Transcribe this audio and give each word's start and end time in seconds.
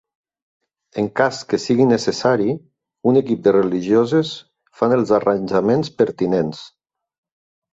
En 1.01 1.09
cas 1.19 1.41
que 1.51 1.59
sigui 1.65 1.85
necessari, 1.89 2.55
un 3.11 3.21
equip 3.21 3.45
de 3.49 3.53
religioses 3.57 4.33
fan 4.81 4.97
els 4.99 5.15
arranjaments 5.19 5.93
pertinents. 6.01 6.65